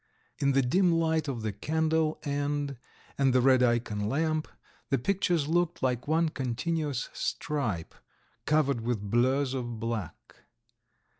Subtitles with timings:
[0.39, 2.77] In the dim light of the candle end
[3.19, 4.47] and the red ikon lamp
[4.89, 7.93] the pictures looked like one continuous stripe,
[8.47, 10.37] covered with blurs of black.